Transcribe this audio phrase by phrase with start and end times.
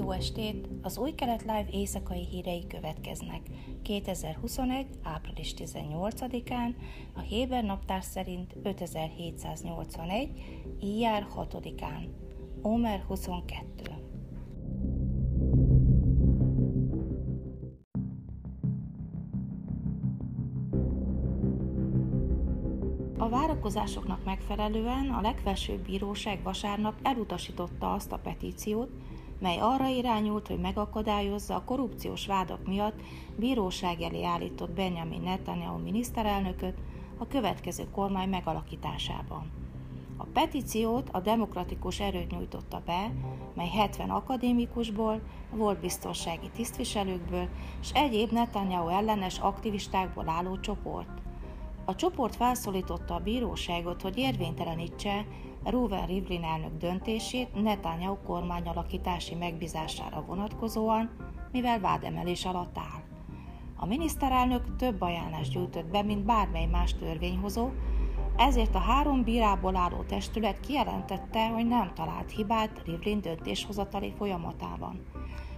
[0.00, 0.68] estét!
[0.82, 3.40] Az Új Kelet Live éjszakai hírei következnek.
[3.82, 4.86] 2021.
[5.02, 6.74] április 18-án,
[7.14, 10.30] a Héber naptár szerint 5781,
[10.80, 12.08] Ijár 6-án,
[12.62, 13.82] Omer 22.
[23.18, 28.90] A várakozásoknak megfelelően a legfelsőbb bíróság vasárnap elutasította azt a petíciót,
[29.42, 33.00] mely arra irányult, hogy megakadályozza a korrupciós vádak miatt
[33.36, 36.78] bíróság elé állított Benjamin Netanyahu miniszterelnököt
[37.18, 39.50] a következő kormány megalakításában.
[40.16, 43.12] A petíciót a demokratikus erőt nyújtotta be,
[43.54, 47.48] mely 70 akadémikusból, volt biztonsági tisztviselőkből
[47.80, 51.21] és egyéb Netanyahu ellenes aktivistákból álló csoport.
[51.84, 55.26] A csoport felszólította a bíróságot, hogy érvénytelenítse
[55.64, 61.10] Ruven Rivlin elnök döntését Netanyahu kormányalakítási megbízására vonatkozóan,
[61.52, 63.02] mivel vádemelés alatt áll.
[63.76, 67.70] A miniszterelnök több ajánlást gyűjtött be, mint bármely más törvényhozó,
[68.36, 75.00] ezért a három bírából álló testület kijelentette, hogy nem talált hibát Rivlin döntéshozatali folyamatában.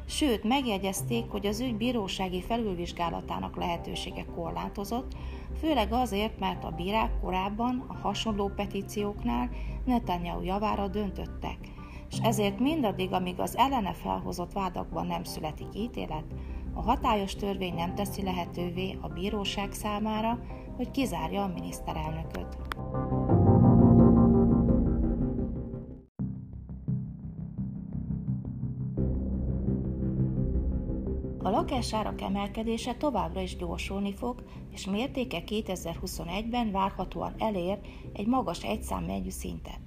[0.06, 5.12] Sőt, megjegyezték, hogy az ügy bírósági felülvizsgálatának lehetősége korlátozott,
[5.60, 9.50] főleg azért, mert a bírák korábban a hasonló petícióknál
[9.84, 11.58] Netanyahu javára döntöttek,
[12.10, 16.24] és ezért mindaddig, amíg az ellene felhozott vádakban nem születik ítélet,
[16.74, 20.38] a hatályos törvény nem teszi lehetővé a bíróság számára,
[20.76, 22.56] hogy kizárja a miniszterelnököt.
[31.44, 34.42] A lakásárak emelkedése továbbra is gyorsulni fog,
[34.72, 37.78] és mértéke 2021-ben várhatóan elér
[38.12, 39.80] egy magas egyszámjegyű szintet.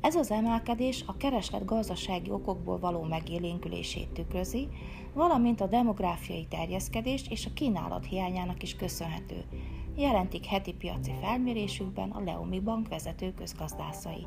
[0.00, 4.68] Ez az emelkedés a kereslet gazdasági okokból való megélénkülését tükrözi,
[5.14, 9.44] valamint a demográfiai terjeszkedést és a kínálat hiányának is köszönhető,
[9.96, 14.26] jelentik heti piaci felmérésükben a Leomi Bank vezető közgazdászai.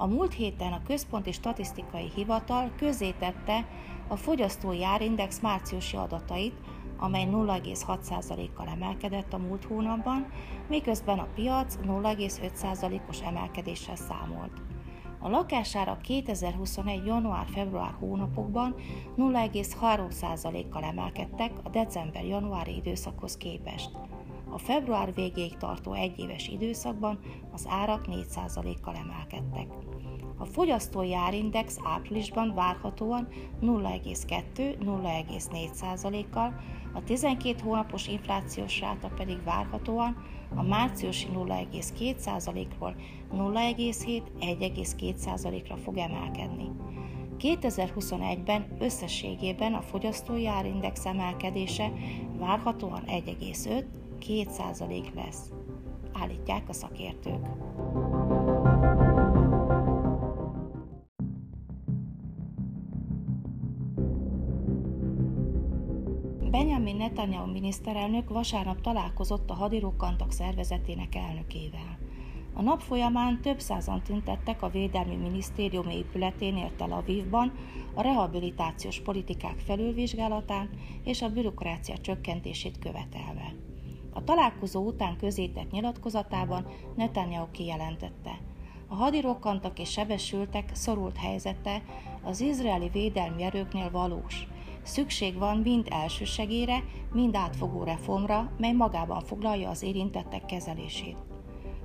[0.00, 3.66] A múlt héten a Központi Statisztikai Hivatal közzétette
[4.08, 6.54] a fogyasztói árindex márciusi adatait,
[6.98, 10.26] amely 0,6%-kal emelkedett a múlt hónapban,
[10.68, 14.62] miközben a piac 0,5%-os emelkedéssel számolt.
[15.18, 17.06] A lakására 2021.
[17.06, 18.74] január-február hónapokban
[19.16, 23.90] 0,3%-kal emelkedtek a december-januári időszakhoz képest.
[24.50, 27.18] A február végéig tartó egyéves időszakban
[27.52, 29.66] az árak 4%-kal emelkedtek.
[30.38, 33.28] A fogyasztói árindex áprilisban várhatóan
[33.62, 36.60] 0,2-0,4%-kal,
[36.94, 40.16] a 12 hónapos inflációs ráta pedig várhatóan
[40.54, 42.94] a márciusi 0,2%-ról
[43.34, 46.70] 0,7-1,2%-ra fog emelkedni.
[47.38, 51.92] 2021-ben összességében a fogyasztói árindex emelkedése
[52.38, 53.02] várhatóan
[54.20, 55.50] 1,5-2% lesz,
[56.12, 57.46] állítják a szakértők.
[66.50, 71.98] Benjamin Netanyahu miniszterelnök vasárnap találkozott a hadirokkantak szervezetének elnökével.
[72.54, 77.52] A nap folyamán több százan tüntettek a Védelmi Minisztérium épületénél Tel Avivban
[77.94, 80.70] a rehabilitációs politikák felülvizsgálatán
[81.04, 83.69] és a bürokrácia csökkentését követelve.
[84.12, 86.66] A találkozó után közétett nyilatkozatában
[86.96, 88.38] Netanyahu kijelentette,
[88.88, 91.82] a hadirokkantak és sebesültek szorult helyzete
[92.22, 94.46] az izraeli védelmi erőknél valós,
[94.82, 101.16] Szükség van mind elsősegére, mind átfogó reformra, mely magában foglalja az érintettek kezelését.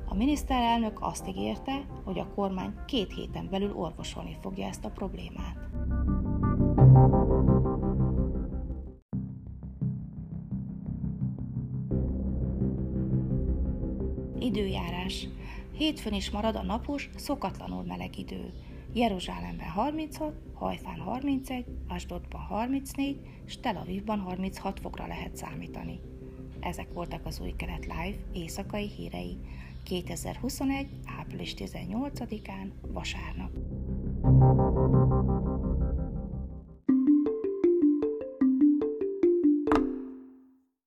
[0.06, 5.65] A miniszterelnök azt ígérte, hogy a kormány két héten belül orvosolni fogja ezt a problémát.
[14.56, 15.28] Időjárás.
[15.72, 18.54] Hétfőn is marad a napos, szokatlanul meleg idő.
[18.94, 26.00] Jeruzsálemben 36, Hajfán 31, Asdodban 34, és Tel Avivban 36 fokra lehet számítani.
[26.60, 29.38] Ezek voltak az új kelet live éjszakai hírei
[29.84, 30.88] 2021.
[31.20, 33.52] április 18-án vasárnap.